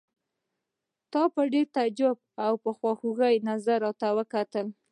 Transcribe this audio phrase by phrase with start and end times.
[1.11, 2.15] تا په ډېر تعجب
[2.45, 2.53] او
[2.97, 3.19] خوږ
[3.49, 4.67] نظر راته وکتل.